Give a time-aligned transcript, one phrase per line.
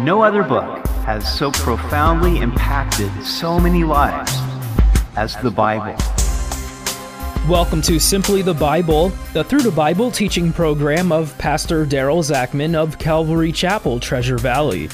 [0.00, 4.32] No other book has so profoundly impacted so many lives
[5.16, 5.96] as the Bible.
[7.50, 12.76] Welcome to Simply the Bible, the Through the Bible teaching program of Pastor Daryl Zachman
[12.76, 14.88] of Calvary Chapel, Treasure Valley.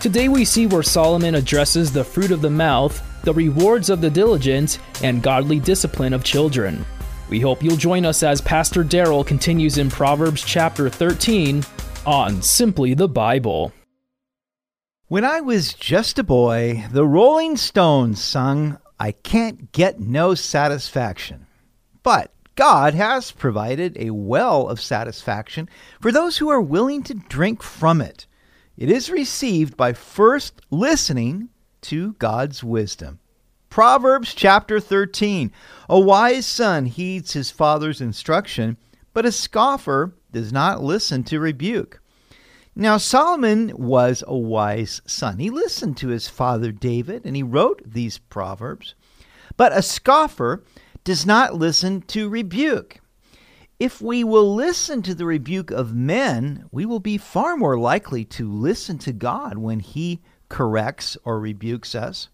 [0.00, 4.10] Today we see where Solomon addresses the fruit of the mouth, the rewards of the
[4.10, 6.84] diligent, and godly discipline of children.
[7.30, 11.62] We hope you'll join us as Pastor Daryl continues in Proverbs chapter 13
[12.04, 13.72] on Simply the Bible.
[15.12, 21.46] When I was just a boy, the Rolling Stones sung, I Can't Get No Satisfaction.
[22.02, 25.68] But God has provided a well of satisfaction
[26.00, 28.26] for those who are willing to drink from it.
[28.78, 31.50] It is received by first listening
[31.82, 33.20] to God's wisdom.
[33.68, 35.52] Proverbs chapter 13
[35.90, 38.78] A wise son heeds his father's instruction,
[39.12, 42.01] but a scoffer does not listen to rebuke.
[42.74, 45.38] Now, Solomon was a wise son.
[45.38, 48.94] He listened to his father David and he wrote these proverbs.
[49.56, 50.64] But a scoffer
[51.04, 53.00] does not listen to rebuke.
[53.78, 58.24] If we will listen to the rebuke of men, we will be far more likely
[58.26, 62.28] to listen to God when he corrects or rebukes us.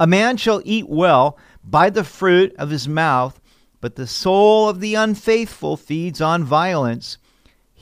[0.00, 3.38] A man shall eat well by the fruit of his mouth,
[3.80, 7.18] but the soul of the unfaithful feeds on violence.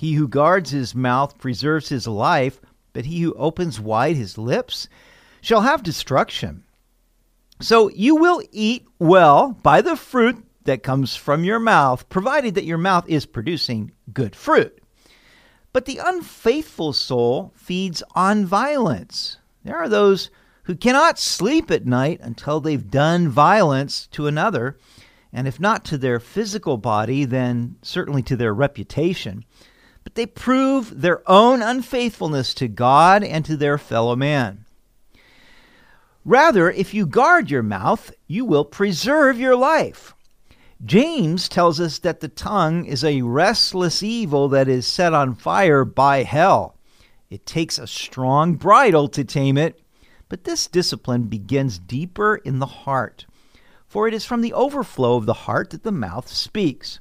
[0.00, 2.58] He who guards his mouth preserves his life,
[2.94, 4.88] but he who opens wide his lips
[5.42, 6.64] shall have destruction.
[7.60, 12.64] So you will eat well by the fruit that comes from your mouth, provided that
[12.64, 14.82] your mouth is producing good fruit.
[15.74, 19.36] But the unfaithful soul feeds on violence.
[19.64, 20.30] There are those
[20.62, 24.78] who cannot sleep at night until they've done violence to another,
[25.30, 29.44] and if not to their physical body, then certainly to their reputation
[30.10, 34.64] but they prove their own unfaithfulness to God and to their fellow man.
[36.24, 40.12] Rather, if you guard your mouth, you will preserve your life.
[40.84, 45.84] James tells us that the tongue is a restless evil that is set on fire
[45.84, 46.76] by hell.
[47.30, 49.80] It takes a strong bridle to tame it,
[50.28, 53.26] but this discipline begins deeper in the heart.
[53.86, 56.98] For it is from the overflow of the heart that the mouth speaks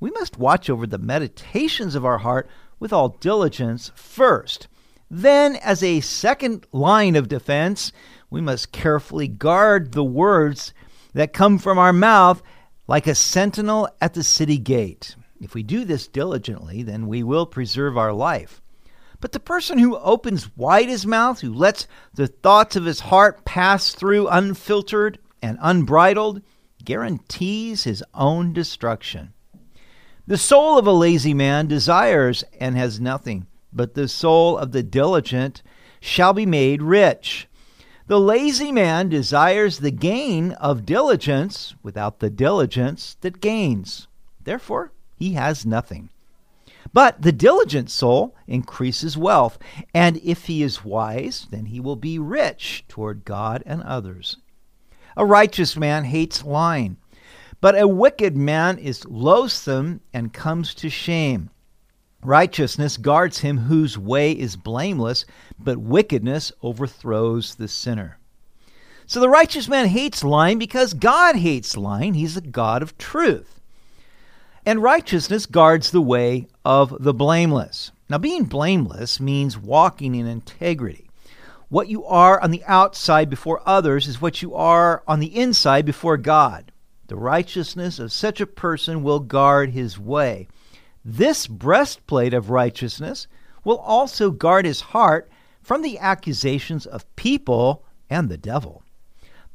[0.00, 2.48] we must watch over the meditations of our heart
[2.78, 4.68] with all diligence first.
[5.10, 7.92] Then, as a second line of defense,
[8.30, 10.74] we must carefully guard the words
[11.14, 12.42] that come from our mouth
[12.86, 15.16] like a sentinel at the city gate.
[15.40, 18.60] If we do this diligently, then we will preserve our life.
[19.20, 23.44] But the person who opens wide his mouth, who lets the thoughts of his heart
[23.44, 26.42] pass through unfiltered and unbridled,
[26.84, 29.32] guarantees his own destruction.
[30.28, 34.82] The soul of a lazy man desires and has nothing, but the soul of the
[34.82, 35.62] diligent
[36.00, 37.48] shall be made rich.
[38.08, 44.06] The lazy man desires the gain of diligence without the diligence that gains.
[44.44, 46.10] Therefore, he has nothing.
[46.92, 49.58] But the diligent soul increases wealth,
[49.94, 54.36] and if he is wise, then he will be rich toward God and others.
[55.16, 56.98] A righteous man hates lying
[57.60, 61.50] but a wicked man is loathsome and comes to shame.
[62.22, 65.24] Righteousness guards him whose way is blameless,
[65.58, 68.18] but wickedness overthrows the sinner.
[69.06, 72.14] So the righteous man hates lying because God hates lying.
[72.14, 73.60] He's a God of truth.
[74.66, 77.90] And righteousness guards the way of the blameless.
[78.10, 81.08] Now, being blameless means walking in integrity.
[81.68, 85.86] What you are on the outside before others is what you are on the inside
[85.86, 86.72] before God.
[87.08, 90.46] The righteousness of such a person will guard his way.
[91.04, 93.26] This breastplate of righteousness
[93.64, 95.30] will also guard his heart
[95.62, 98.82] from the accusations of people and the devil.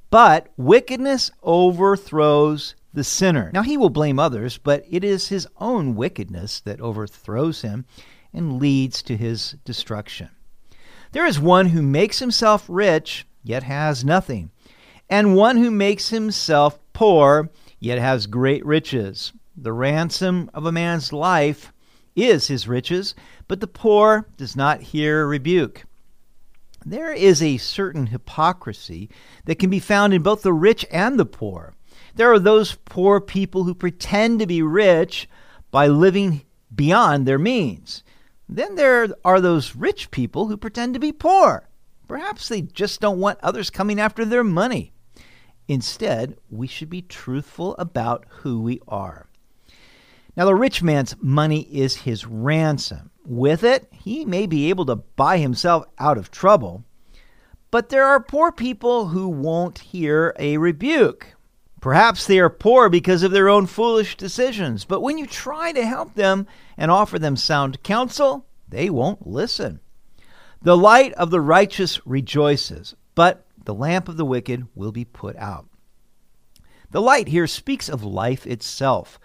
[0.09, 3.51] But wickedness overthrows the sinner.
[3.53, 7.85] Now he will blame others, but it is his own wickedness that overthrows him
[8.33, 10.29] and leads to his destruction.
[11.11, 14.49] There is one who makes himself rich, yet has nothing,
[15.09, 17.49] and one who makes himself poor,
[17.81, 19.33] yet has great riches.
[19.57, 21.73] The ransom of a man's life
[22.15, 23.13] is his riches,
[23.49, 25.83] but the poor does not hear rebuke.
[26.85, 29.09] There is a certain hypocrisy
[29.43, 31.73] that can be found in both the rich and the poor.
[32.15, 35.27] There are those poor people who pretend to be rich
[35.71, 38.05] by living beyond their means.
[38.47, 41.67] Then there are those rich people who pretend to be poor.
[42.07, 44.92] Perhaps they just don't want others coming after their money.
[45.67, 49.27] Instead, we should be truthful about who we are.
[50.35, 53.11] Now, the rich man's money is his ransom.
[53.25, 56.83] With it, he may be able to buy himself out of trouble.
[57.71, 61.35] But there are poor people who won't hear a rebuke.
[61.81, 65.85] Perhaps they are poor because of their own foolish decisions, but when you try to
[65.85, 69.79] help them and offer them sound counsel, they won't listen.
[70.61, 75.35] The light of the righteous rejoices, but the lamp of the wicked will be put
[75.37, 75.67] out.
[76.91, 79.19] The light here speaks of life itself.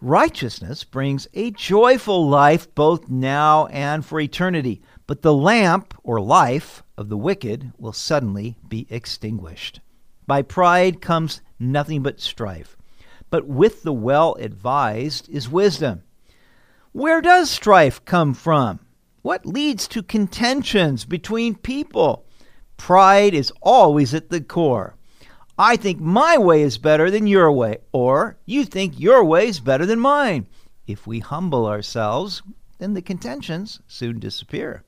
[0.00, 6.82] Righteousness brings a joyful life both now and for eternity, but the lamp, or life,
[6.96, 9.80] of the wicked will suddenly be extinguished.
[10.26, 12.76] By pride comes nothing but strife,
[13.28, 16.02] but with the well advised is wisdom.
[16.92, 18.80] Where does strife come from?
[19.22, 22.26] What leads to contentions between people?
[22.80, 24.96] Pride is always at the core.
[25.58, 29.60] I think my way is better than your way, or you think your way is
[29.60, 30.46] better than mine.
[30.86, 32.42] If we humble ourselves,
[32.78, 34.82] then the contentions soon disappear.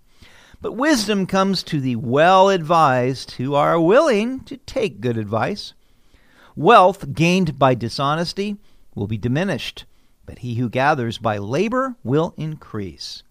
[0.63, 5.75] But wisdom comes to the well advised who are willing to take good advice.
[6.57, 8.57] Wealth gained by dishonesty
[8.95, 9.85] will be diminished,
[10.25, 13.23] but he who gathers by labor will increase.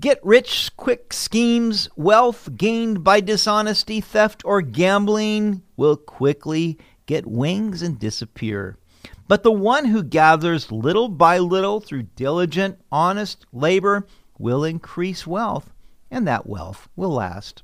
[0.00, 7.80] Get rich quick schemes, wealth gained by dishonesty, theft, or gambling will quickly get wings
[7.80, 8.76] and disappear.
[9.28, 14.06] But the one who gathers little by little through diligent, honest labor
[14.38, 15.72] will increase wealth,
[16.10, 17.62] and that wealth will last.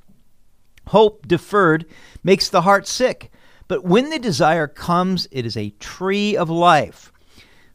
[0.89, 1.85] Hope deferred
[2.23, 3.33] makes the heart sick,
[3.67, 7.13] but when the desire comes, it is a tree of life.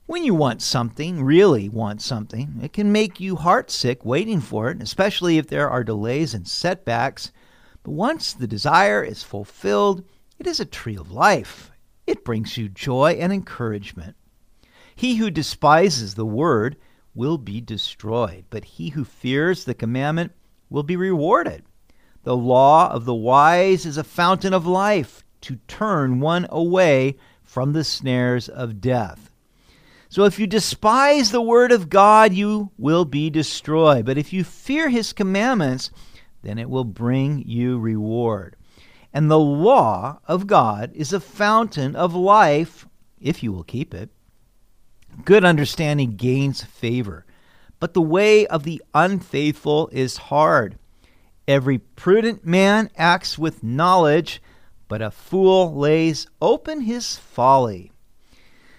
[0.08, 4.80] When you want something, really want something, it can make you heartsick waiting for it,
[4.80, 7.32] especially if there are delays and setbacks.
[7.82, 10.04] But once the desire is fulfilled,
[10.38, 11.72] it is a tree of life.
[12.06, 14.16] It brings you joy and encouragement.
[14.96, 16.78] He who despises the word
[17.16, 20.34] will be destroyed, but he who fears the commandment
[20.70, 21.64] will be rewarded.
[22.22, 27.74] The law of the wise is a fountain of life to turn one away from
[27.74, 29.32] the snares of death.
[30.10, 34.06] So if you despise the word of God, you will be destroyed.
[34.06, 35.92] But if you fear his commandments,
[36.42, 38.56] then it will bring you reward.
[39.12, 42.86] And the law of God is a fountain of life,
[43.20, 44.10] if you will keep it.
[45.24, 47.26] Good understanding gains favor,
[47.80, 50.78] but the way of the unfaithful is hard.
[51.48, 54.42] Every prudent man acts with knowledge,
[54.88, 57.92] but a fool lays open his folly.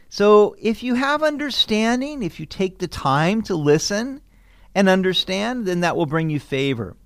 [0.08, 4.20] So, if you have understanding, if you take the time to listen
[4.75, 6.97] and understand, then that will bring you favor.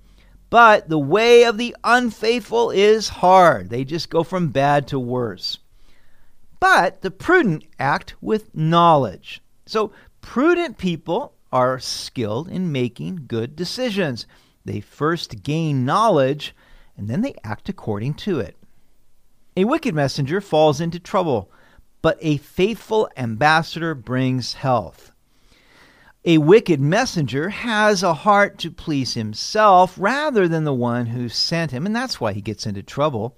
[0.49, 3.69] But the way of the unfaithful is hard.
[3.69, 5.57] They just go from bad to worse.
[6.59, 9.41] But the prudent act with knowledge.
[9.65, 14.27] So, prudent people are skilled in making good decisions.
[14.63, 16.55] They first gain knowledge
[16.97, 18.55] and then they act according to it.
[19.57, 21.51] A wicked messenger falls into trouble
[22.01, 25.11] but a faithful ambassador brings health.
[26.23, 31.71] A wicked messenger has a heart to please himself rather than the one who sent
[31.71, 33.35] him, and that's why he gets into trouble.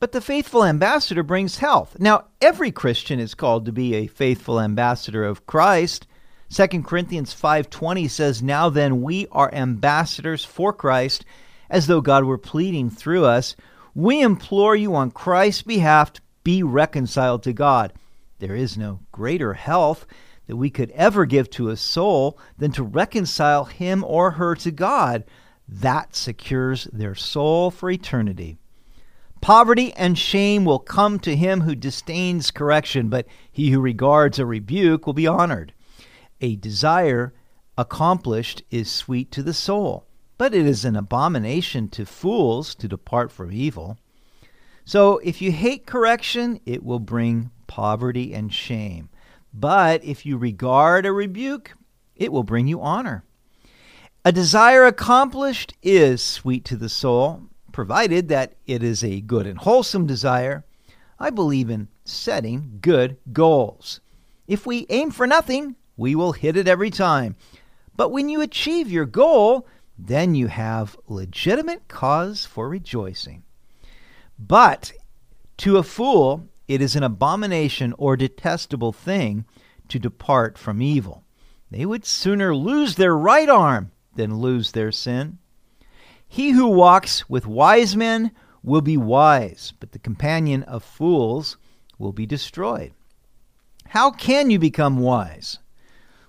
[0.00, 1.96] But the faithful ambassador brings health.
[1.98, 6.06] Now, every Christian is called to be a faithful ambassador of Christ.
[6.50, 11.24] 2 Corinthians 5:20 says, "Now then we are ambassadors for Christ,
[11.70, 13.56] as though God were pleading through us.
[13.94, 16.12] We implore you on Christ's behalf
[16.44, 17.92] be reconciled to God.
[18.38, 20.06] There is no greater health
[20.46, 24.70] that we could ever give to a soul than to reconcile him or her to
[24.70, 25.24] God.
[25.66, 28.58] That secures their soul for eternity.
[29.40, 34.46] Poverty and shame will come to him who disdains correction, but he who regards a
[34.46, 35.72] rebuke will be honored.
[36.40, 37.32] A desire
[37.76, 40.06] accomplished is sweet to the soul,
[40.38, 43.98] but it is an abomination to fools to depart from evil.
[44.84, 49.08] So if you hate correction, it will bring poverty and shame.
[49.52, 51.72] But if you regard a rebuke,
[52.16, 53.24] it will bring you honor.
[54.24, 59.58] A desire accomplished is sweet to the soul, provided that it is a good and
[59.58, 60.64] wholesome desire.
[61.18, 64.00] I believe in setting good goals.
[64.46, 67.36] If we aim for nothing, we will hit it every time.
[67.96, 69.66] But when you achieve your goal,
[69.98, 73.44] then you have legitimate cause for rejoicing.
[74.38, 74.92] But
[75.58, 79.44] to a fool, it is an abomination or detestable thing
[79.88, 81.24] to depart from evil.
[81.70, 85.38] They would sooner lose their right arm than lose their sin.
[86.26, 91.56] He who walks with wise men will be wise, but the companion of fools
[91.98, 92.92] will be destroyed.
[93.88, 95.58] How can you become wise?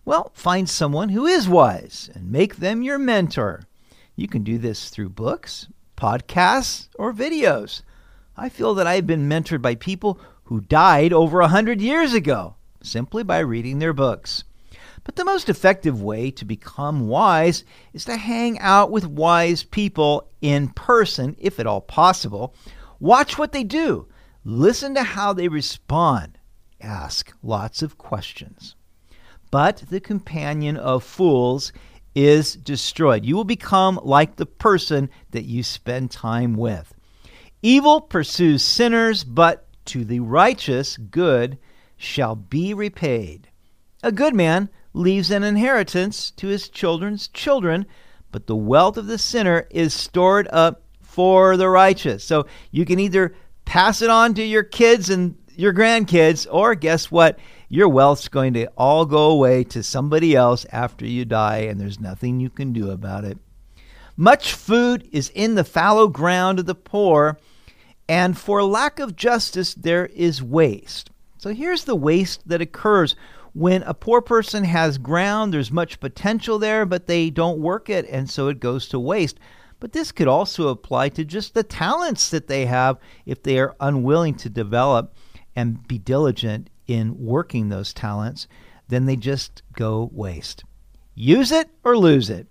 [0.04, 3.64] Well, find someone who is wise and make them your mentor.
[4.16, 7.82] You can do this through books, podcasts, or videos.
[8.38, 12.14] I feel that I have been mentored by people who died over a hundred years
[12.14, 14.44] ago simply by reading their books.
[15.04, 17.64] But the most effective way to become wise
[17.94, 22.56] is to hang out with wise people in person, if at all possible.
[23.00, 24.08] Watch what they do,
[24.44, 26.40] listen to how they respond,
[26.82, 28.76] ask lots of questions.
[29.52, 31.72] But the companion of fools
[32.16, 33.26] is destroyed.
[33.26, 36.95] You will become like the person that you spend time with.
[37.68, 41.58] Evil pursues sinners, but to the righteous, good
[41.98, 43.50] shall be repaid.
[44.04, 47.88] A good man leaves an inheritance to his children's children,
[48.32, 52.24] but the wealth of the sinner is stored up for the righteous.
[52.24, 57.10] So you can either pass it on to your kids and your grandkids, or guess
[57.10, 57.40] what?
[57.68, 62.00] Your wealth's going to all go away to somebody else after you die, and there's
[62.00, 63.40] nothing you can do about it.
[64.16, 67.40] Much food is in the fallow ground of the poor,
[68.08, 71.10] and for lack of justice, there is waste.
[71.38, 73.16] So here's the waste that occurs
[73.54, 78.06] when a poor person has ground, there's much potential there, but they don't work it,
[78.10, 79.40] and so it goes to waste.
[79.80, 83.76] But this could also apply to just the talents that they have if they are
[83.80, 85.16] unwilling to develop
[85.56, 88.48] and be diligent in working those talents,
[88.90, 90.64] then they just go waste.
[91.14, 92.48] Use it or lose it.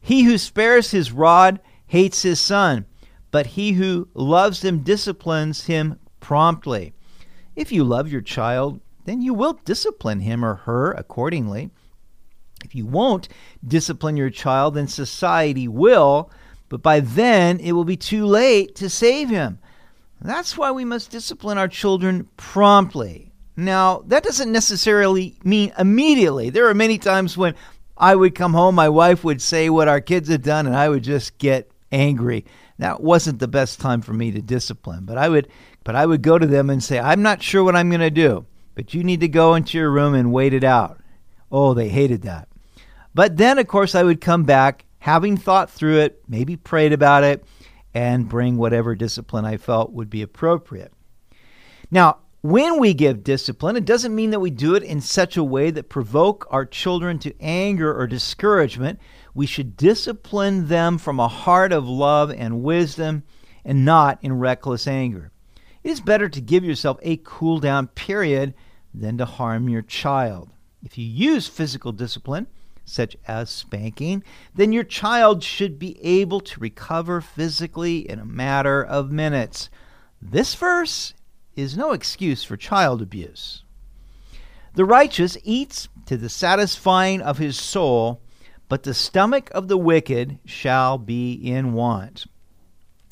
[0.00, 2.86] He who spares his rod hates his son,
[3.32, 6.92] but he who loves him disciplines him promptly.
[7.56, 11.70] If you love your child, then you will discipline him or her accordingly.
[12.64, 13.28] If you won't
[13.66, 16.30] discipline your child, then society will,
[16.68, 19.58] but by then it will be too late to save him.
[20.20, 23.32] That's why we must discipline our children promptly.
[23.56, 26.50] Now, that doesn't necessarily mean immediately.
[26.50, 27.54] There are many times when
[27.96, 30.88] I would come home, my wife would say what our kids had done, and I
[30.88, 32.44] would just get angry.
[32.78, 35.48] That wasn't the best time for me to discipline, but I would
[35.84, 38.10] but I would go to them and say, I'm not sure what I'm going to
[38.10, 41.00] do, but you need to go into your room and wait it out.
[41.50, 42.48] Oh, they hated that.
[43.14, 47.24] But then, of course, I would come back, having thought through it, maybe prayed about
[47.24, 47.44] it,
[47.94, 50.92] and bring whatever discipline I felt would be appropriate.
[51.90, 55.44] Now, when we give discipline, it doesn't mean that we do it in such a
[55.44, 58.98] way that provoke our children to anger or discouragement.
[59.34, 63.22] We should discipline them from a heart of love and wisdom
[63.64, 65.32] and not in reckless anger.
[65.82, 68.54] It is better to give yourself a cool down period
[68.94, 70.50] than to harm your child.
[70.82, 72.46] If you use physical discipline,
[72.84, 74.22] such as spanking,
[74.54, 79.70] then your child should be able to recover physically in a matter of minutes.
[80.20, 81.14] This verse
[81.56, 83.64] is no excuse for child abuse.
[84.74, 88.20] The righteous eats to the satisfying of his soul,
[88.72, 92.24] but the stomach of the wicked shall be in want.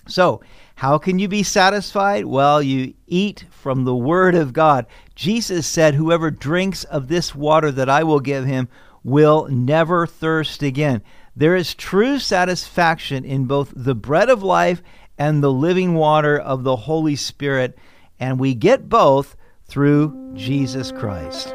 [0.08, 0.40] So,
[0.76, 2.24] how can you be satisfied?
[2.24, 4.86] Well, you eat from the Word of God.
[5.14, 8.68] Jesus said, Whoever drinks of this water that I will give him
[9.04, 11.02] will never thirst again.
[11.36, 14.82] There is true satisfaction in both the bread of life
[15.18, 17.76] and the living water of the Holy Spirit,
[18.18, 19.36] and we get both
[19.66, 21.54] through Jesus Christ.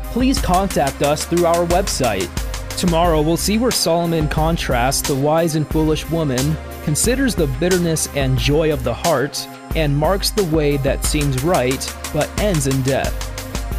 [0.11, 2.29] please contact us through our website
[2.81, 8.39] Tomorrow, we'll see where Solomon contrasts the wise and foolish woman, considers the bitterness and
[8.39, 13.13] joy of the heart, and marks the way that seems right but ends in death.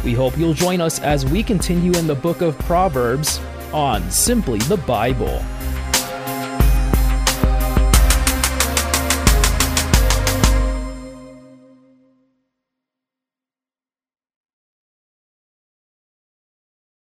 [0.05, 3.41] We hope you'll join us as we continue in the book of Proverbs
[3.73, 5.43] on Simply the Bible.